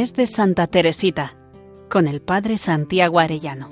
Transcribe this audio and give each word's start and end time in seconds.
Mes 0.00 0.14
de 0.14 0.24
Santa 0.24 0.66
Teresita 0.66 1.34
con 1.90 2.08
el 2.08 2.22
Padre 2.22 2.56
Santiago 2.56 3.18
Arellano. 3.18 3.68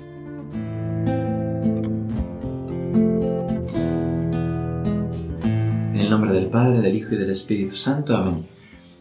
En 5.91 5.95
el 5.95 6.07
nombre 6.07 6.31
del 6.31 6.45
Padre, 6.45 6.81
del 6.81 6.95
Hijo 6.95 7.15
y 7.15 7.17
del 7.17 7.31
Espíritu 7.31 7.75
Santo. 7.75 8.15
Amén. 8.15 8.45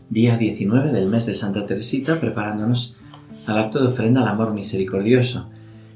Día 0.08 0.38
19 0.38 0.90
del 0.90 1.08
mes 1.08 1.26
de 1.26 1.34
Santa 1.34 1.66
Teresita, 1.66 2.18
preparándonos 2.18 2.96
al 3.46 3.58
acto 3.58 3.82
de 3.82 3.88
ofrenda 3.88 4.22
al 4.22 4.28
amor 4.28 4.54
misericordioso, 4.54 5.50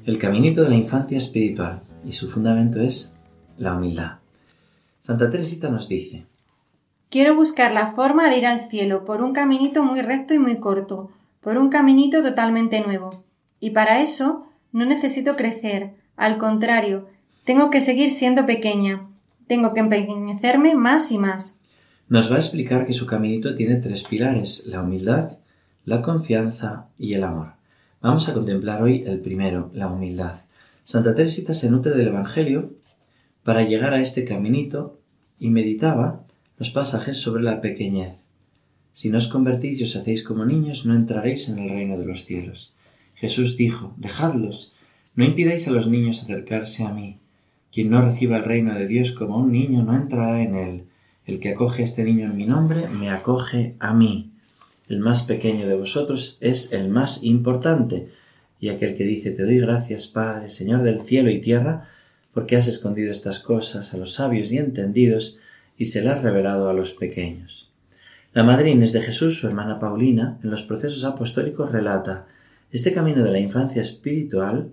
el 0.05 0.19
caminito 0.19 0.61
de 0.61 0.69
la 0.69 0.75
infancia 0.75 1.17
espiritual, 1.17 1.81
y 2.05 2.11
su 2.11 2.29
fundamento 2.29 2.79
es 2.79 3.15
la 3.57 3.75
humildad. 3.75 4.19
Santa 4.99 5.31
Teresita 5.31 5.71
nos 5.71 5.89
dice, 5.89 6.27
Quiero 7.09 7.35
buscar 7.35 7.73
la 7.73 7.93
forma 7.93 8.29
de 8.29 8.37
ir 8.37 8.45
al 8.45 8.69
cielo 8.69 9.03
por 9.03 9.23
un 9.23 9.33
caminito 9.33 9.83
muy 9.83 10.03
recto 10.03 10.35
y 10.35 10.37
muy 10.37 10.57
corto, 10.57 11.09
por 11.43 11.57
un 11.57 11.69
caminito 11.69 12.23
totalmente 12.23 12.81
nuevo. 12.81 13.25
Y 13.59 13.71
para 13.71 14.01
eso 14.01 14.47
no 14.71 14.85
necesito 14.85 15.35
crecer, 15.35 15.93
al 16.15 16.37
contrario, 16.37 17.07
tengo 17.45 17.69
que 17.69 17.81
seguir 17.81 18.11
siendo 18.11 18.45
pequeña, 18.45 19.07
tengo 19.47 19.73
que 19.73 19.81
empequeñecerme 19.81 20.75
más 20.75 21.11
y 21.11 21.17
más. 21.17 21.59
Nos 22.07 22.31
va 22.31 22.37
a 22.37 22.39
explicar 22.39 22.85
que 22.85 22.93
su 22.93 23.05
caminito 23.05 23.55
tiene 23.55 23.75
tres 23.75 24.03
pilares, 24.03 24.65
la 24.65 24.81
humildad, 24.81 25.37
la 25.85 26.01
confianza 26.01 26.87
y 26.97 27.13
el 27.13 27.23
amor. 27.23 27.53
Vamos 28.01 28.27
a 28.29 28.33
contemplar 28.33 28.81
hoy 28.81 29.03
el 29.05 29.19
primero, 29.19 29.71
la 29.73 29.87
humildad. 29.87 30.35
Santa 30.83 31.15
Teresita 31.15 31.53
se 31.53 31.69
nutre 31.69 31.93
del 31.93 32.09
Evangelio 32.09 32.73
para 33.43 33.63
llegar 33.63 33.93
a 33.93 34.01
este 34.01 34.25
caminito 34.25 34.99
y 35.39 35.49
meditaba 35.49 36.23
los 36.57 36.69
pasajes 36.69 37.17
sobre 37.17 37.43
la 37.43 37.61
pequeñez. 37.61 38.22
Si 38.93 39.09
no 39.09 39.17
os 39.17 39.27
convertís 39.27 39.79
y 39.79 39.83
os 39.83 39.95
hacéis 39.95 40.23
como 40.23 40.45
niños, 40.45 40.85
no 40.85 40.93
entraréis 40.93 41.49
en 41.49 41.57
el 41.57 41.69
reino 41.69 41.97
de 41.97 42.05
los 42.05 42.25
cielos. 42.25 42.73
Jesús 43.15 43.57
dijo, 43.57 43.93
dejadlos, 43.97 44.71
no 45.15 45.25
impidáis 45.25 45.67
a 45.67 45.71
los 45.71 45.87
niños 45.87 46.21
acercarse 46.21 46.83
a 46.83 46.93
mí. 46.93 47.17
Quien 47.71 47.89
no 47.89 48.03
reciba 48.03 48.37
el 48.37 48.43
reino 48.43 48.75
de 48.75 48.87
Dios 48.87 49.11
como 49.11 49.37
un 49.37 49.51
niño 49.51 49.83
no 49.83 49.95
entrará 49.95 50.43
en 50.43 50.55
él. 50.55 50.83
El 51.25 51.39
que 51.39 51.49
acoge 51.49 51.81
a 51.81 51.85
este 51.85 52.03
niño 52.03 52.25
en 52.25 52.37
mi 52.37 52.45
nombre, 52.45 52.87
me 52.99 53.09
acoge 53.09 53.75
a 53.79 53.93
mí. 53.95 54.31
El 54.87 54.99
más 54.99 55.23
pequeño 55.23 55.67
de 55.67 55.75
vosotros 55.75 56.37
es 56.39 56.71
el 56.71 56.89
más 56.89 57.23
importante, 57.23 58.09
y 58.59 58.69
aquel 58.69 58.95
que 58.95 59.05
dice 59.05 59.31
te 59.31 59.43
doy 59.43 59.57
gracias, 59.59 60.05
Padre, 60.05 60.49
Señor 60.49 60.83
del 60.83 61.01
cielo 61.01 61.31
y 61.31 61.41
tierra, 61.41 61.89
porque 62.31 62.57
has 62.57 62.67
escondido 62.67 63.11
estas 63.11 63.39
cosas 63.39 63.93
a 63.93 63.97
los 63.97 64.13
sabios 64.13 64.51
y 64.51 64.57
entendidos, 64.57 65.39
y 65.77 65.85
se 65.85 66.01
la 66.01 66.11
ha 66.11 66.21
revelado 66.21 66.69
a 66.69 66.73
los 66.73 66.93
pequeños. 66.93 67.72
La 68.33 68.41
madre 68.41 68.71
Inés 68.71 68.93
de 68.93 69.01
Jesús, 69.01 69.37
su 69.37 69.45
hermana 69.45 69.77
Paulina, 69.77 70.39
en 70.41 70.49
los 70.49 70.63
procesos 70.63 71.03
apostólicos 71.03 71.71
relata 71.71 72.25
este 72.71 72.91
camino 72.91 73.23
de 73.23 73.31
la 73.31 73.37
infancia 73.37 73.79
espiritual 73.79 74.71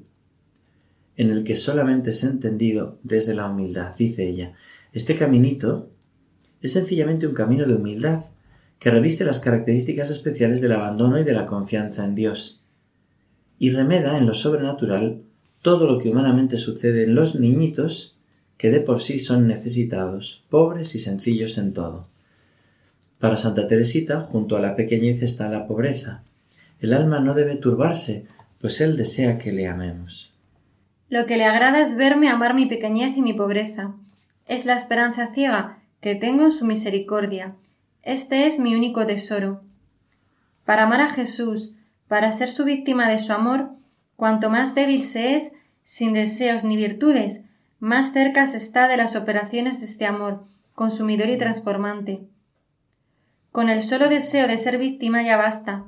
en 1.19 1.29
el 1.29 1.45
que 1.45 1.55
solamente 1.55 2.09
es 2.09 2.25
entendido 2.25 2.99
desde 3.03 3.35
la 3.35 3.51
humildad, 3.51 3.95
dice 3.99 4.27
ella. 4.27 4.55
Este 4.95 5.15
caminito 5.15 5.91
es 6.63 6.73
sencillamente 6.73 7.27
un 7.27 7.35
camino 7.35 7.67
de 7.67 7.75
humildad 7.75 8.25
que 8.79 8.91
reviste 8.91 9.27
las 9.27 9.41
características 9.41 10.11
especiales 10.11 10.63
del 10.63 10.73
abandono 10.73 11.19
y 11.21 11.25
de 11.25 11.35
la 11.35 11.47
confianza 11.47 12.07
en 12.07 12.15
Dios, 12.15 12.63
y 13.59 13.73
remeda 13.73 14.17
en 14.17 14.25
lo 14.25 14.33
sobrenatural 14.33 15.21
todo 15.61 15.87
lo 15.87 15.99
que 15.99 16.09
humanamente 16.09 16.57
sucede 16.57 17.05
en 17.05 17.15
los 17.15 17.39
niñitos 17.39 18.17
que 18.57 18.71
de 18.71 18.81
por 18.81 19.03
sí 19.03 19.19
son 19.19 19.47
necesitados, 19.47 20.47
pobres 20.49 20.95
y 20.95 20.99
sencillos 20.99 21.59
en 21.59 21.75
todo. 21.75 22.10
Para 23.21 23.37
Santa 23.37 23.69
Teresita, 23.69 24.23
junto 24.23 24.57
a 24.57 24.61
la 24.61 24.75
pequeñez 24.75 25.23
está 25.23 25.51
la 25.51 25.67
pobreza. 25.67 26.23
El 26.81 26.95
alma 26.95 27.21
no 27.21 27.35
debe 27.35 27.57
turbarse, 27.57 28.25
pues 28.63 28.81
Él 28.81 28.97
desea 28.97 29.37
que 29.37 29.53
le 29.53 29.69
amemos. 29.69 30.33
Lo 31.11 31.27
que 31.27 31.37
le 31.37 31.45
agrada 31.45 31.83
es 31.83 31.97
verme 31.97 32.31
amar 32.31 32.55
mi 32.55 32.65
pequeñez 32.65 33.19
y 33.19 33.21
mi 33.21 33.35
pobreza. 33.35 33.93
Es 34.47 34.65
la 34.65 34.75
esperanza 34.75 35.29
ciega 35.35 35.81
que 36.01 36.15
tengo 36.15 36.45
en 36.45 36.53
su 36.53 36.65
misericordia. 36.65 37.57
Este 38.03 38.47
es 38.47 38.59
mi 38.59 38.75
único 38.75 39.07
tesoro. 39.07 39.61
Para 40.65 40.85
amar 40.85 41.03
a 41.03 41.11
Jesús, 41.11 41.75
para 42.09 42.33
ser 42.33 42.51
su 42.51 42.65
víctima 42.65 43.07
de 43.11 43.19
su 43.19 43.35
amor, 43.35 43.73
cuanto 44.17 44.49
más 44.49 44.75
débil 44.75 45.05
se 45.05 45.35
es, 45.35 45.53
sin 45.85 46.15
deseos 46.15 46.65
ni 46.65 46.77
virtudes, 46.77 47.43
más 47.81 48.15
cerca 48.15 48.47
se 48.47 48.57
está 48.57 48.89
de 48.89 48.97
las 48.97 49.15
operaciones 49.15 49.81
de 49.81 49.87
este 49.87 50.07
amor, 50.07 50.45
consumidor 50.75 51.29
y 51.29 51.37
transformante. 51.37 52.23
Con 53.53 53.69
el 53.69 53.83
solo 53.83 54.09
deseo 54.09 54.47
de 54.47 54.59
ser 54.59 54.79
víctima 54.79 55.23
ya 55.23 55.37
basta, 55.37 55.85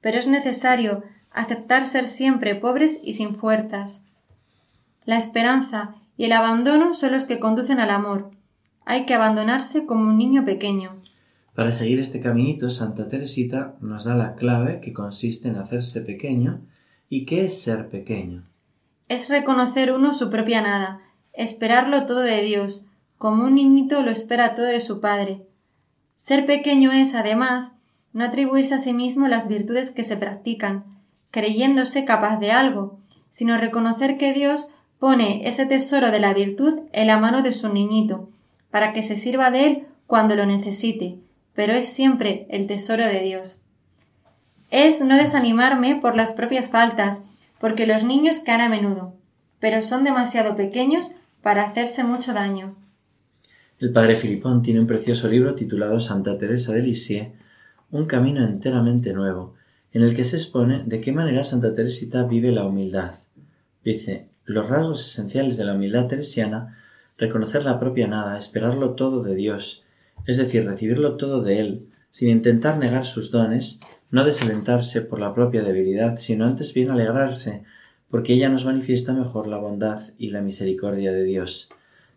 pero 0.00 0.18
es 0.18 0.26
necesario 0.26 1.02
aceptar 1.30 1.86
ser 1.86 2.06
siempre 2.06 2.54
pobres 2.54 3.00
y 3.02 3.14
sin 3.14 3.34
fuerzas. 3.34 4.02
La 5.04 5.16
esperanza 5.16 5.94
y 6.16 6.24
el 6.24 6.32
abandono 6.32 6.92
son 6.92 7.12
los 7.12 7.24
que 7.24 7.38
conducen 7.38 7.80
al 7.80 7.90
amor. 7.90 8.30
Hay 8.84 9.06
que 9.06 9.14
abandonarse 9.14 9.86
como 9.86 10.02
un 10.02 10.18
niño 10.18 10.44
pequeño. 10.44 11.00
Para 11.54 11.72
seguir 11.72 11.98
este 11.98 12.20
caminito, 12.20 12.70
Santa 12.70 13.08
Teresita 13.08 13.74
nos 13.80 14.04
da 14.04 14.14
la 14.14 14.34
clave 14.34 14.80
que 14.80 14.92
consiste 14.92 15.48
en 15.48 15.56
hacerse 15.56 16.02
pequeño 16.02 16.60
y 17.08 17.24
qué 17.24 17.46
es 17.46 17.60
ser 17.60 17.88
pequeño. 17.88 18.44
Es 19.08 19.28
reconocer 19.28 19.92
uno 19.92 20.12
su 20.12 20.30
propia 20.30 20.60
nada, 20.60 21.00
esperarlo 21.32 22.04
todo 22.04 22.20
de 22.20 22.42
Dios, 22.42 22.84
como 23.16 23.44
un 23.44 23.54
niñito 23.54 24.02
lo 24.02 24.10
espera 24.10 24.54
todo 24.54 24.66
de 24.66 24.80
su 24.80 25.00
padre. 25.00 25.47
Ser 26.18 26.44
pequeño 26.44 26.92
es, 26.92 27.14
además, 27.14 27.72
no 28.12 28.24
atribuirse 28.24 28.74
a 28.74 28.78
sí 28.80 28.92
mismo 28.92 29.28
las 29.28 29.48
virtudes 29.48 29.92
que 29.92 30.04
se 30.04 30.16
practican, 30.16 30.84
creyéndose 31.30 32.04
capaz 32.04 32.38
de 32.38 32.50
algo, 32.52 32.98
sino 33.30 33.56
reconocer 33.56 34.18
que 34.18 34.34
Dios 34.34 34.70
pone 34.98 35.48
ese 35.48 35.64
tesoro 35.64 36.10
de 36.10 36.18
la 36.18 36.34
virtud 36.34 36.80
en 36.92 37.06
la 37.06 37.18
mano 37.18 37.42
de 37.42 37.52
su 37.52 37.72
niñito, 37.72 38.28
para 38.70 38.92
que 38.92 39.02
se 39.02 39.16
sirva 39.16 39.50
de 39.50 39.66
él 39.66 39.86
cuando 40.06 40.34
lo 40.34 40.44
necesite, 40.44 41.18
pero 41.54 41.72
es 41.72 41.88
siempre 41.88 42.46
el 42.50 42.66
tesoro 42.66 43.04
de 43.04 43.20
Dios. 43.20 43.62
Es 44.70 45.00
no 45.00 45.16
desanimarme 45.16 45.96
por 45.96 46.16
las 46.16 46.32
propias 46.32 46.68
faltas, 46.68 47.22
porque 47.60 47.86
los 47.86 48.04
niños 48.04 48.40
caen 48.40 48.60
a 48.60 48.68
menudo, 48.68 49.14
pero 49.60 49.82
son 49.82 50.04
demasiado 50.04 50.56
pequeños 50.56 51.12
para 51.42 51.64
hacerse 51.64 52.04
mucho 52.04 52.34
daño. 52.34 52.76
El 53.80 53.92
padre 53.92 54.16
Filipón 54.16 54.62
tiene 54.62 54.80
un 54.80 54.88
precioso 54.88 55.28
libro 55.28 55.54
titulado 55.54 56.00
Santa 56.00 56.36
Teresa 56.36 56.72
de 56.72 56.82
Lisieux, 56.82 57.28
un 57.92 58.06
camino 58.06 58.44
enteramente 58.44 59.12
nuevo, 59.12 59.54
en 59.92 60.02
el 60.02 60.16
que 60.16 60.24
se 60.24 60.36
expone 60.36 60.82
de 60.84 61.00
qué 61.00 61.12
manera 61.12 61.44
Santa 61.44 61.72
Teresita 61.76 62.24
vive 62.24 62.50
la 62.50 62.64
humildad. 62.64 63.14
Dice, 63.84 64.30
los 64.44 64.68
rasgos 64.68 65.06
esenciales 65.06 65.56
de 65.56 65.64
la 65.64 65.74
humildad 65.74 66.08
teresiana, 66.08 66.76
reconocer 67.18 67.64
la 67.64 67.78
propia 67.78 68.08
nada, 68.08 68.36
esperarlo 68.36 68.96
todo 68.96 69.22
de 69.22 69.36
Dios, 69.36 69.84
es 70.26 70.38
decir, 70.38 70.64
recibirlo 70.64 71.16
todo 71.16 71.42
de 71.44 71.60
Él, 71.60 71.86
sin 72.10 72.30
intentar 72.30 72.78
negar 72.78 73.06
sus 73.06 73.30
dones, 73.30 73.78
no 74.10 74.24
desalentarse 74.24 75.02
por 75.02 75.20
la 75.20 75.34
propia 75.34 75.62
debilidad, 75.62 76.18
sino 76.18 76.46
antes 76.46 76.74
bien 76.74 76.90
alegrarse 76.90 77.62
porque 78.10 78.32
ella 78.32 78.48
nos 78.48 78.64
manifiesta 78.64 79.12
mejor 79.12 79.46
la 79.46 79.58
bondad 79.58 80.00
y 80.18 80.30
la 80.30 80.40
misericordia 80.40 81.12
de 81.12 81.22
Dios. 81.22 81.68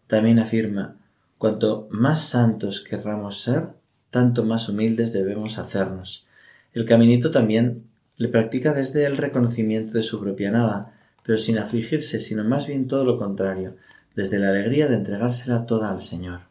También 0.07 0.39
afirma, 0.39 0.95
cuanto 1.41 1.87
más 1.89 2.21
santos 2.21 2.85
querramos 2.87 3.41
ser, 3.41 3.69
tanto 4.11 4.45
más 4.45 4.69
humildes 4.69 5.11
debemos 5.11 5.57
hacernos. 5.57 6.27
El 6.71 6.85
caminito 6.85 7.31
también 7.31 7.85
le 8.15 8.27
practica 8.27 8.73
desde 8.73 9.07
el 9.07 9.17
reconocimiento 9.17 9.93
de 9.93 10.03
su 10.03 10.19
propia 10.19 10.51
nada, 10.51 10.93
pero 11.23 11.39
sin 11.39 11.57
afligirse, 11.57 12.19
sino 12.19 12.43
más 12.43 12.67
bien 12.67 12.87
todo 12.87 13.05
lo 13.05 13.17
contrario, 13.17 13.75
desde 14.15 14.37
la 14.37 14.49
alegría 14.49 14.85
de 14.85 14.97
entregársela 14.97 15.65
toda 15.65 15.89
al 15.89 16.03
Señor. 16.03 16.41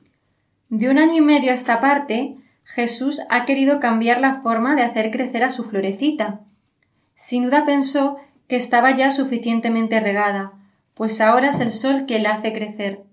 De 0.71 0.91
un 0.91 0.99
año 0.99 1.19
y 1.19 1.21
medio 1.21 1.53
a 1.53 1.55
esta 1.55 1.81
parte, 1.81 2.39
Jesús 2.65 3.21
ha 3.31 3.45
querido 3.45 3.79
cambiar 3.79 4.21
la 4.21 4.43
forma 4.43 4.75
de 4.75 4.83
hacer 4.83 5.13
crecer 5.13 5.45
a 5.45 5.53
su 5.53 5.63
florecita. 5.63 6.41
Sin 7.15 7.45
duda 7.45 7.65
pensó 7.65 8.17
que 8.49 8.57
estaba 8.57 8.97
ya 8.97 9.13
suficientemente 9.13 10.01
regada, 10.01 10.55
pues 10.95 11.21
ahora 11.21 11.51
es 11.51 11.61
el 11.61 11.71
sol 11.71 12.07
que 12.07 12.19
la 12.19 12.33
hace 12.33 12.53
crecer. 12.53 13.05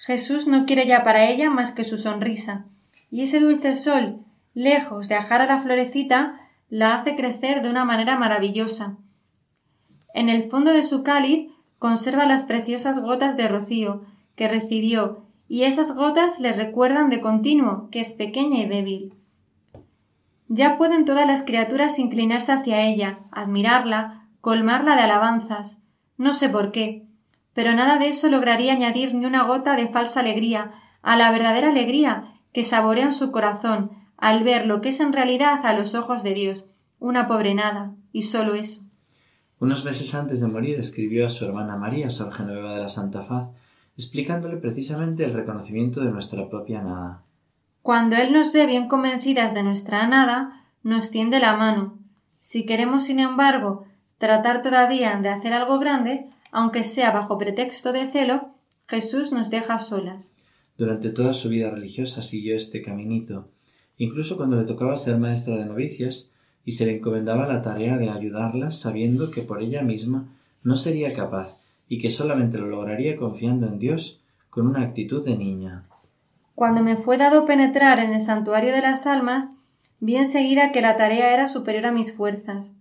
Jesús 0.00 0.46
no 0.46 0.64
quiere 0.64 0.86
ya 0.86 1.04
para 1.04 1.28
ella 1.28 1.50
más 1.50 1.72
que 1.72 1.84
su 1.84 1.98
sonrisa, 1.98 2.64
y 3.10 3.22
ese 3.22 3.38
dulce 3.38 3.76
sol, 3.76 4.24
lejos 4.54 5.08
de 5.08 5.14
ajar 5.14 5.42
a 5.42 5.46
la 5.46 5.58
florecita, 5.58 6.40
la 6.70 6.94
hace 6.94 7.16
crecer 7.16 7.60
de 7.60 7.68
una 7.68 7.84
manera 7.84 8.18
maravillosa. 8.18 8.96
En 10.14 10.30
el 10.30 10.48
fondo 10.48 10.72
de 10.72 10.84
su 10.84 11.02
cáliz 11.02 11.50
conserva 11.78 12.24
las 12.24 12.44
preciosas 12.44 13.02
gotas 13.02 13.36
de 13.36 13.46
rocío 13.48 14.02
que 14.36 14.48
recibió, 14.48 15.26
y 15.48 15.64
esas 15.64 15.94
gotas 15.94 16.40
le 16.40 16.52
recuerdan 16.52 17.10
de 17.10 17.20
continuo 17.20 17.88
que 17.90 18.00
es 18.00 18.12
pequeña 18.12 18.60
y 18.60 18.68
débil. 18.68 19.14
Ya 20.48 20.78
pueden 20.78 21.04
todas 21.04 21.26
las 21.26 21.42
criaturas 21.42 21.98
inclinarse 21.98 22.52
hacia 22.52 22.86
ella, 22.86 23.18
admirarla, 23.32 24.28
colmarla 24.40 24.96
de 24.96 25.02
alabanzas. 25.02 25.82
No 26.16 26.32
sé 26.32 26.48
por 26.48 26.72
qué, 26.72 27.04
pero 27.54 27.74
nada 27.74 27.98
de 27.98 28.08
eso 28.08 28.28
lograría 28.28 28.72
añadir 28.72 29.14
ni 29.14 29.26
una 29.26 29.44
gota 29.44 29.76
de 29.76 29.88
falsa 29.88 30.20
alegría 30.20 30.72
a 31.02 31.16
la 31.16 31.30
verdadera 31.30 31.70
alegría 31.70 32.34
que 32.52 32.64
saborea 32.64 33.06
en 33.06 33.12
su 33.12 33.30
corazón 33.30 33.90
al 34.16 34.44
ver 34.44 34.66
lo 34.66 34.80
que 34.80 34.90
es 34.90 35.00
en 35.00 35.12
realidad 35.12 35.64
a 35.64 35.72
los 35.72 35.94
ojos 35.94 36.22
de 36.22 36.34
Dios, 36.34 36.70
una 36.98 37.26
pobre 37.26 37.54
nada, 37.54 37.94
y 38.12 38.24
solo 38.24 38.54
eso. 38.54 38.84
Unos 39.58 39.84
meses 39.84 40.14
antes 40.14 40.40
de 40.40 40.46
morir 40.46 40.78
escribió 40.78 41.26
a 41.26 41.30
su 41.30 41.44
hermana 41.44 41.76
María, 41.76 42.10
Sor 42.10 42.32
Genoveva 42.32 42.74
de 42.74 42.82
la 42.82 42.88
Santa 42.88 43.22
Faz, 43.22 43.48
explicándole 43.96 44.56
precisamente 44.56 45.24
el 45.24 45.34
reconocimiento 45.34 46.00
de 46.00 46.10
nuestra 46.10 46.48
propia 46.48 46.82
nada. 46.82 47.22
Cuando 47.82 48.16
Él 48.16 48.32
nos 48.32 48.52
ve 48.52 48.66
bien 48.66 48.88
convencidas 48.88 49.54
de 49.54 49.62
nuestra 49.62 50.06
nada, 50.06 50.64
nos 50.82 51.10
tiende 51.10 51.40
la 51.40 51.56
mano. 51.56 51.98
Si 52.40 52.64
queremos, 52.64 53.04
sin 53.04 53.20
embargo, 53.20 53.84
tratar 54.18 54.62
todavía 54.62 55.18
de 55.20 55.28
hacer 55.28 55.52
algo 55.52 55.78
grande, 55.78 56.26
aunque 56.52 56.84
sea 56.84 57.10
bajo 57.10 57.38
pretexto 57.38 57.92
de 57.92 58.06
celo, 58.08 58.50
Jesús 58.86 59.32
nos 59.32 59.50
deja 59.50 59.78
solas. 59.78 60.34
Durante 60.76 61.10
toda 61.10 61.32
su 61.32 61.48
vida 61.48 61.70
religiosa 61.70 62.22
siguió 62.22 62.56
este 62.56 62.82
caminito. 62.82 63.48
Incluso 63.98 64.36
cuando 64.36 64.56
le 64.56 64.64
tocaba 64.64 64.96
ser 64.96 65.18
maestra 65.18 65.56
de 65.56 65.66
novicias 65.66 66.32
y 66.64 66.72
se 66.72 66.86
le 66.86 66.96
encomendaba 66.96 67.46
la 67.46 67.62
tarea 67.62 67.98
de 67.98 68.08
ayudarlas 68.08 68.78
sabiendo 68.78 69.30
que 69.30 69.42
por 69.42 69.62
ella 69.62 69.82
misma 69.82 70.28
no 70.62 70.76
sería 70.76 71.12
capaz 71.14 71.60
y 71.88 71.98
que 71.98 72.10
solamente 72.10 72.58
lo 72.58 72.66
lograría 72.66 73.16
confiando 73.16 73.66
en 73.66 73.78
Dios 73.78 74.20
con 74.48 74.66
una 74.66 74.82
actitud 74.82 75.24
de 75.24 75.36
niña. 75.36 75.84
Cuando 76.54 76.82
me 76.82 76.96
fue 76.96 77.16
dado 77.16 77.46
penetrar 77.46 77.98
en 77.98 78.12
el 78.12 78.20
santuario 78.20 78.72
de 78.72 78.80
las 78.80 79.06
almas, 79.06 79.48
vi 79.98 80.16
enseguida 80.16 80.72
que 80.72 80.80
la 80.80 80.96
tarea 80.96 81.32
era 81.32 81.48
superior 81.48 81.86
a 81.86 81.92
mis 81.92 82.12
fuerzas. 82.12 82.72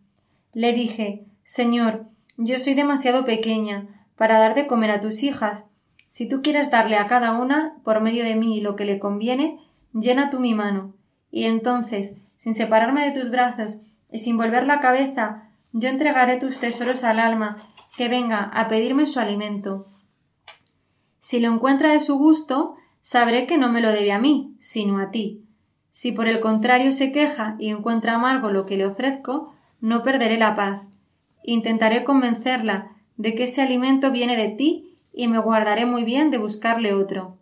Le 0.53 0.73
dije 0.73 1.25
Señor, 1.43 2.05
yo 2.41 2.57
soy 2.57 2.73
demasiado 2.73 3.25
pequeña 3.25 4.05
para 4.15 4.39
dar 4.39 4.55
de 4.55 4.65
comer 4.65 4.91
a 4.91 5.01
tus 5.01 5.23
hijas. 5.23 5.65
Si 6.07 6.25
tú 6.25 6.41
quieres 6.41 6.71
darle 6.71 6.95
a 6.95 7.05
cada 7.07 7.33
una, 7.37 7.75
por 7.83 7.99
medio 7.99 8.23
de 8.23 8.37
mí, 8.37 8.61
lo 8.61 8.77
que 8.77 8.85
le 8.85 8.97
conviene, 8.97 9.59
llena 9.93 10.29
tú 10.29 10.39
mi 10.39 10.53
mano. 10.53 10.93
Y 11.31 11.43
entonces, 11.43 12.15
sin 12.37 12.55
separarme 12.55 13.05
de 13.05 13.19
tus 13.19 13.29
brazos 13.29 13.79
y 14.09 14.19
sin 14.19 14.37
volver 14.37 14.65
la 14.65 14.79
cabeza, 14.79 15.49
yo 15.73 15.89
entregaré 15.89 16.37
tus 16.37 16.59
tesoros 16.59 17.03
al 17.03 17.19
alma, 17.19 17.57
que 17.97 18.07
venga 18.07 18.39
a 18.39 18.69
pedirme 18.69 19.05
su 19.05 19.19
alimento. 19.19 19.87
Si 21.19 21.41
lo 21.41 21.53
encuentra 21.53 21.91
de 21.91 21.99
su 21.99 22.17
gusto, 22.17 22.77
sabré 23.01 23.47
que 23.47 23.57
no 23.57 23.69
me 23.69 23.81
lo 23.81 23.91
debe 23.91 24.13
a 24.13 24.19
mí, 24.19 24.55
sino 24.61 24.99
a 24.99 25.11
ti. 25.11 25.43
Si 25.91 26.13
por 26.13 26.27
el 26.27 26.39
contrario 26.39 26.93
se 26.93 27.11
queja 27.11 27.57
y 27.59 27.69
encuentra 27.69 28.15
amargo 28.15 28.49
lo 28.49 28.65
que 28.65 28.77
le 28.77 28.85
ofrezco, 28.85 29.53
no 29.81 30.03
perderé 30.03 30.37
la 30.37 30.55
paz. 30.55 30.83
Intentaré 31.43 32.03
convencerla 32.03 32.91
de 33.17 33.35
que 33.35 33.43
ese 33.43 33.61
alimento 33.61 34.11
viene 34.11 34.37
de 34.37 34.49
ti 34.49 34.97
y 35.13 35.27
me 35.27 35.39
guardaré 35.39 35.85
muy 35.85 36.03
bien 36.03 36.31
de 36.31 36.37
buscarle 36.37 36.93
otro. 36.93 37.37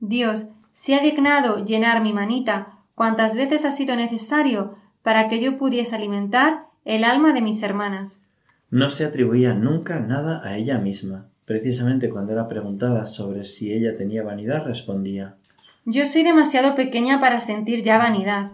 Dios 0.00 0.50
se 0.72 0.94
ha 0.94 1.00
dignado 1.00 1.64
llenar 1.64 2.02
mi 2.02 2.12
manita 2.12 2.78
cuantas 2.94 3.34
veces 3.36 3.64
ha 3.64 3.72
sido 3.72 3.96
necesario 3.96 4.74
para 5.02 5.28
que 5.28 5.40
yo 5.40 5.56
pudiese 5.58 5.94
alimentar 5.94 6.66
el 6.84 7.04
alma 7.04 7.32
de 7.32 7.40
mis 7.40 7.62
hermanas. 7.62 8.22
No 8.70 8.90
se 8.90 9.04
atribuía 9.04 9.54
nunca 9.54 10.00
nada 10.00 10.42
a 10.44 10.56
ella 10.56 10.78
misma. 10.78 11.28
Precisamente 11.44 12.08
cuando 12.08 12.32
era 12.32 12.48
preguntada 12.48 13.06
sobre 13.06 13.44
si 13.44 13.72
ella 13.72 13.96
tenía 13.96 14.22
vanidad, 14.22 14.64
respondía 14.64 15.36
Yo 15.84 16.06
soy 16.06 16.22
demasiado 16.22 16.74
pequeña 16.74 17.20
para 17.20 17.40
sentir 17.40 17.82
ya 17.82 17.98
vanidad. 17.98 18.52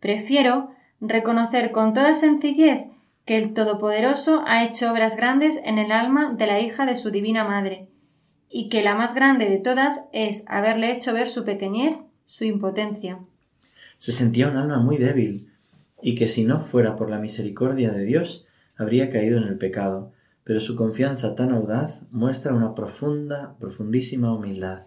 Prefiero 0.00 0.70
reconocer 1.00 1.72
con 1.72 1.94
toda 1.94 2.14
sencillez 2.14 2.82
que 3.24 3.36
el 3.36 3.54
Todopoderoso 3.54 4.42
ha 4.46 4.64
hecho 4.64 4.90
obras 4.90 5.16
grandes 5.16 5.60
en 5.64 5.78
el 5.78 5.92
alma 5.92 6.34
de 6.36 6.46
la 6.46 6.60
hija 6.60 6.86
de 6.86 6.96
su 6.96 7.10
divina 7.10 7.44
madre, 7.44 7.88
y 8.48 8.68
que 8.68 8.82
la 8.82 8.94
más 8.94 9.14
grande 9.14 9.48
de 9.48 9.58
todas 9.58 10.02
es 10.12 10.44
haberle 10.46 10.92
hecho 10.92 11.14
ver 11.14 11.28
su 11.28 11.44
pequeñez, 11.44 11.96
su 12.26 12.44
impotencia. 12.44 13.18
Se 13.98 14.12
sentía 14.12 14.48
un 14.48 14.56
alma 14.56 14.78
muy 14.78 14.98
débil, 14.98 15.48
y 16.02 16.16
que 16.16 16.28
si 16.28 16.44
no 16.44 16.60
fuera 16.60 16.96
por 16.96 17.08
la 17.08 17.18
misericordia 17.18 17.92
de 17.92 18.04
Dios, 18.04 18.46
habría 18.76 19.10
caído 19.10 19.38
en 19.38 19.44
el 19.44 19.56
pecado, 19.56 20.12
pero 20.44 20.58
su 20.58 20.74
confianza 20.74 21.34
tan 21.34 21.52
audaz 21.52 22.02
muestra 22.10 22.52
una 22.52 22.74
profunda, 22.74 23.54
profundísima 23.60 24.34
humildad. 24.34 24.82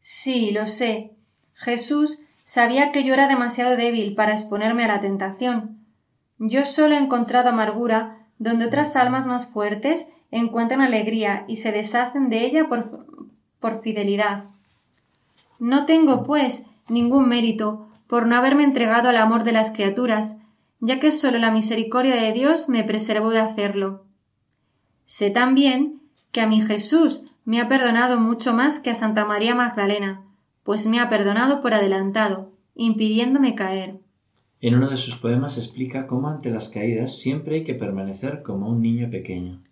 Sí, 0.00 0.52
lo 0.52 0.68
sé. 0.68 1.10
Jesús 1.54 2.20
sabía 2.44 2.92
que 2.92 3.02
yo 3.02 3.12
era 3.12 3.26
demasiado 3.26 3.76
débil 3.76 4.14
para 4.14 4.34
exponerme 4.34 4.84
a 4.84 4.88
la 4.88 5.00
tentación. 5.00 5.75
Yo 6.38 6.64
solo 6.64 6.94
he 6.94 6.98
encontrado 6.98 7.48
amargura 7.48 8.26
donde 8.38 8.66
otras 8.66 8.96
almas 8.96 9.26
más 9.26 9.46
fuertes 9.46 10.08
encuentran 10.30 10.80
alegría 10.80 11.44
y 11.48 11.58
se 11.58 11.72
deshacen 11.72 12.28
de 12.28 12.44
ella 12.44 12.68
por, 12.68 13.06
por 13.60 13.82
fidelidad. 13.82 14.44
No 15.58 15.86
tengo, 15.86 16.24
pues, 16.24 16.66
ningún 16.88 17.28
mérito 17.28 17.88
por 18.06 18.26
no 18.26 18.36
haberme 18.36 18.64
entregado 18.64 19.08
al 19.08 19.16
amor 19.16 19.44
de 19.44 19.52
las 19.52 19.70
criaturas, 19.70 20.36
ya 20.80 21.00
que 21.00 21.10
sólo 21.12 21.38
la 21.38 21.50
misericordia 21.50 22.14
de 22.14 22.32
Dios 22.32 22.68
me 22.68 22.84
preservó 22.84 23.30
de 23.30 23.40
hacerlo. 23.40 24.04
Sé 25.06 25.30
también 25.30 26.00
que 26.32 26.40
a 26.40 26.46
mi 26.46 26.60
Jesús 26.60 27.24
me 27.44 27.60
ha 27.60 27.68
perdonado 27.68 28.20
mucho 28.20 28.52
más 28.52 28.80
que 28.80 28.90
a 28.90 28.94
Santa 28.94 29.24
María 29.24 29.54
Magdalena, 29.54 30.22
pues 30.62 30.86
me 30.86 31.00
ha 31.00 31.08
perdonado 31.08 31.62
por 31.62 31.74
adelantado, 31.74 32.52
impidiéndome 32.74 33.54
caer. 33.54 34.00
En 34.66 34.74
uno 34.74 34.88
de 34.88 34.96
sus 34.96 35.14
poemas 35.14 35.58
explica 35.58 36.08
cómo 36.08 36.26
ante 36.26 36.50
las 36.50 36.68
caídas 36.68 37.16
siempre 37.16 37.54
hay 37.54 37.62
que 37.62 37.74
permanecer 37.74 38.42
como 38.42 38.68
un 38.68 38.82
niño 38.82 39.08
pequeño. 39.12 39.62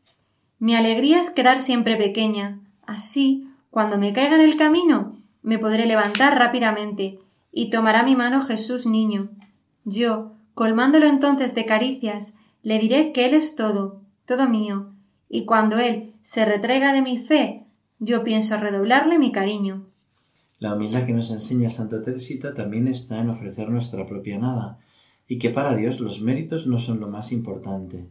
Mi 0.61 0.76
alegría 0.76 1.20
es 1.20 1.31
quedar 1.31 1.62
siempre 1.62 1.96
pequeña. 1.96 2.61
Así, 2.87 3.49
cuando 3.70 3.99
me 3.99 4.12
caiga 4.12 4.37
en 4.37 4.43
el 4.43 4.56
camino, 4.56 5.17
me 5.43 5.58
podré 5.58 5.87
levantar 5.87 6.38
rápidamente, 6.38 7.19
y 7.50 7.70
tomará 7.70 8.05
mi 8.05 8.14
mano 8.14 8.41
Jesús 8.41 8.87
niño. 8.87 9.31
Yo, 9.85 10.35
colmándolo 10.55 11.06
entonces 11.06 11.56
de 11.56 11.67
caricias, 11.67 12.35
le 12.62 12.79
diré 12.79 13.11
que 13.11 13.25
Él 13.25 13.35
es 13.35 13.56
todo, 13.56 14.00
todo 14.26 14.49
mío, 14.49 14.93
y 15.29 15.44
cuando 15.44 15.81
Él 15.81 16.12
se 16.23 16.44
retraiga 16.44 16.93
de 16.93 17.02
mi 17.02 17.19
fe, 17.19 17.64
yo 17.99 18.23
pienso 18.23 18.56
redoblarle 18.58 19.19
mi 19.19 19.32
cariño. 19.32 19.87
La 20.61 20.76
humildad 20.76 21.05
que 21.05 21.12
nos 21.12 21.32
enseña 21.32 21.69
Santa 21.69 22.00
Teresita 22.00 22.55
también 22.55 22.87
está 22.87 23.19
en 23.19 23.31
ofrecer 23.31 23.69
nuestra 23.70 24.06
propia 24.06 24.38
nada, 24.38 24.79
y 25.29 25.38
que 25.38 25.50
para 25.50 25.76
Dios 25.76 26.00
los 26.00 26.21
méritos 26.21 26.67
no 26.67 26.79
son 26.79 27.00
lo 27.00 27.09
más 27.09 27.32
importante. 27.32 28.05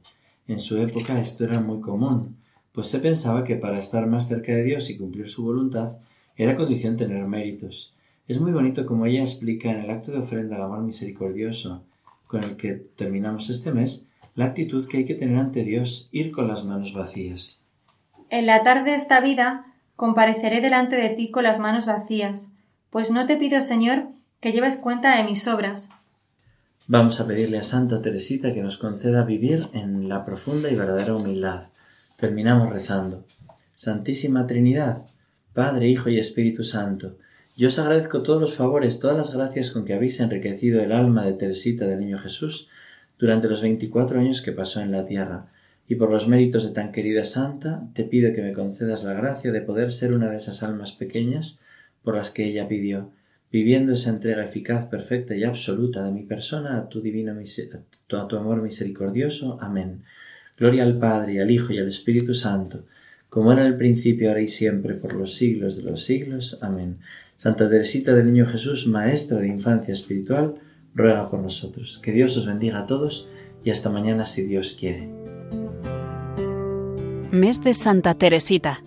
En 0.48 0.60
su 0.60 0.77
época 0.77 1.19
esto 1.19 1.44
era 1.44 1.60
muy 1.60 1.81
común, 1.81 2.38
pues 2.71 2.88
se 2.88 3.00
pensaba 3.00 3.44
que 3.44 3.56
para 3.56 3.80
estar 3.80 4.07
más 4.07 4.27
cerca 4.27 4.51
de 4.54 4.63
Dios 4.63 4.89
y 4.89 4.98
cumplir 4.98 5.30
su 5.30 5.44
voluntad 5.44 6.00
era 6.36 6.56
condición 6.56 6.98
tener 6.98 7.24
méritos. 7.25 7.94
Es 8.27 8.39
muy 8.39 8.51
bonito 8.51 8.86
como 8.86 9.06
ella 9.06 9.21
explica 9.21 9.71
en 9.71 9.81
el 9.81 9.89
acto 9.89 10.12
de 10.12 10.19
ofrenda 10.19 10.56
al 10.56 10.63
amor 10.63 10.83
misericordioso, 10.83 11.83
con 12.28 12.44
el 12.44 12.57
que 12.57 12.73
terminamos 12.73 13.49
este 13.49 13.71
mes, 13.71 14.07
la 14.33 14.45
actitud 14.45 14.88
que 14.88 14.97
hay 14.97 15.06
que 15.06 15.14
tener 15.14 15.38
ante 15.38 15.64
Dios, 15.64 16.09
ir 16.11 16.31
con 16.31 16.47
las 16.47 16.66
manos 16.66 16.94
vacías. 16.94 17.64
En 18.30 18.47
la 18.47 18.64
tarde 18.64 18.92
de 18.92 18.97
esta 18.97 19.19
vida 19.19 19.66
compareceré 19.95 20.61
delante 20.61 20.95
de 20.95 21.09
ti 21.09 21.30
con 21.30 21.44
las 21.44 21.59
manos 21.59 21.85
vacías, 21.85 22.52
pues 22.90 23.11
no 23.11 23.28
te 23.28 23.38
pido, 23.38 23.61
Señor, 23.61 24.07
que 24.40 24.52
lleves 24.52 24.78
cuenta 24.78 25.16
de 25.18 25.23
mis 25.23 25.47
obras. 25.47 25.92
Vamos 26.85 27.21
a 27.21 27.28
pedirle 27.28 27.59
a 27.59 27.63
Santa 27.63 28.02
Teresita 28.02 28.54
que 28.54 28.61
nos 28.61 28.78
conceda 28.78 29.23
vivir 29.23 29.68
en 29.71 30.09
la 30.09 30.25
profunda 30.25 30.69
y 30.69 30.75
verdadera 30.75 31.16
humildad. 31.16 31.68
Terminamos 32.18 32.69
rezando. 32.71 33.25
Santísima 33.73 34.47
Trinidad, 34.47 35.06
Padre, 35.54 35.87
Hijo 35.87 36.09
y 36.09 36.19
Espíritu 36.19 36.66
Santo, 36.66 37.16
yo 37.56 37.69
os 37.69 37.80
agradezco 37.80 38.21
todos 38.21 38.42
los 38.42 38.56
favores, 38.56 38.99
todas 38.99 39.16
las 39.16 39.33
gracias 39.33 39.71
con 39.71 39.85
que 39.85 39.94
habéis 39.94 40.19
enriquecido 40.19 40.81
el 40.81 40.92
alma 40.92 41.25
de 41.25 41.33
Teresita 41.33 41.85
del 41.85 42.02
Niño 42.02 42.19
Jesús 42.19 42.68
durante 43.18 43.47
los 43.47 43.61
veinticuatro 43.61 44.19
años 44.19 44.42
que 44.42 44.52
pasó 44.52 44.81
en 44.81 44.92
la 44.92 45.06
tierra, 45.06 45.54
y 45.87 45.95
por 45.95 46.11
los 46.11 46.28
méritos 46.28 46.66
de 46.66 46.71
tan 46.71 46.92
querida 46.92 47.23
santa, 47.23 47.87
te 47.94 48.04
pido 48.04 48.33
que 48.33 48.42
me 48.42 48.52
concedas 48.52 49.06
la 49.06 49.13
gracia 49.13 49.54
de 49.54 49.61
poder 49.61 49.90
ser 49.90 50.13
una 50.13 50.30
de 50.30 50.35
esas 50.35 50.63
almas 50.63 50.92
pequeñas 50.92 51.61
por 52.04 52.16
las 52.16 52.30
que 52.30 52.44
ella 52.44 52.68
pidió, 52.68 53.11
viviendo 53.54 53.94
esa 53.94 54.10
entrega 54.10 54.44
eficaz, 54.44 54.88
perfecta 54.88 55.36
y 55.36 55.44
absoluta 55.44 56.04
de 56.04 56.12
mi 56.12 56.24
persona 56.24 56.76
a 56.76 56.90
tu 56.90 57.02
divino 57.02 57.36
a 58.18 58.28
tu 58.28 58.36
amor 58.36 58.64
misericordioso. 58.64 59.60
Amén. 59.62 60.02
Gloria 60.57 60.83
al 60.83 60.98
Padre, 60.98 61.40
al 61.40 61.52
Hijo, 61.52 61.72
y 61.72 61.78
al 61.78 61.88
Espíritu 61.88 62.33
Santo, 62.33 62.83
como 63.30 63.54
era 63.54 63.62
en 63.62 63.74
el 63.74 63.78
principio, 63.78 64.30
ahora 64.30 64.42
y 64.42 64.48
siempre, 64.48 64.95
por 64.95 65.14
los 65.14 65.36
siglos 65.36 65.78
de 65.78 65.83
los 65.83 66.04
siglos. 66.04 66.60
Amén. 66.64 66.98
Santa 67.38 67.69
Teresita 67.69 68.16
del 68.16 68.31
Niño 68.31 68.48
Jesús, 68.48 68.88
Maestra 68.88 69.38
de 69.40 69.48
Infancia 69.48 69.94
Espiritual, 69.94 70.56
ruega 70.95 71.30
por 71.30 71.40
nosotros. 71.40 72.00
Que 72.02 72.12
Dios 72.12 72.36
os 72.38 72.48
bendiga 72.48 72.80
a 72.80 72.88
todos 72.88 73.28
y 73.64 73.69
hasta 73.69 73.92
mañana 73.92 74.26
si 74.26 74.44
Dios 74.44 74.76
quiere. 74.80 75.10
Mes 77.31 77.62
de 77.62 77.76
Santa 77.76 78.16
Teresita, 78.16 78.83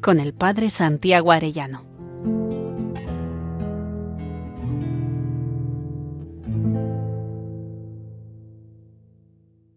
con 0.00 0.18
el 0.18 0.32
Padre 0.32 0.70
Santiago 0.70 1.30
Arellano. 1.30 1.87